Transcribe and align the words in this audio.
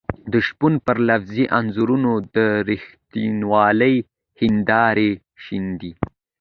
د 0.31 0.33
شپون 0.47 0.73
پر 0.85 0.97
لفظي 1.09 1.45
انځورونو 1.57 2.11
د 2.35 2.37
رښتینولۍ 2.69 3.95
هېندارې 4.41 5.09
شيندي. 5.43 5.91